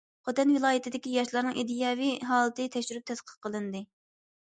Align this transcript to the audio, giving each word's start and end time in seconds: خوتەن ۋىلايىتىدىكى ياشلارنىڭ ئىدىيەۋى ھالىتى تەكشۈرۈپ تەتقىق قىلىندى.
خوتەن 0.27 0.53
ۋىلايىتىدىكى 0.55 1.11
ياشلارنىڭ 1.17 1.61
ئىدىيەۋى 1.65 2.09
ھالىتى 2.33 2.69
تەكشۈرۈپ 2.79 3.09
تەتقىق 3.15 3.41
قىلىندى. 3.47 3.89